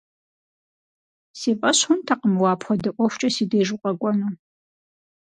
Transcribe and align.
Си 1.39 1.51
фӀэщ 1.59 1.79
хъунтэкъым 1.85 2.33
уэ 2.39 2.47
апхуэдэ 2.53 2.89
ӀуэхукӀэ 2.95 3.29
си 3.35 3.43
деж 3.49 3.69
укъэкӀуэну. 3.75 4.31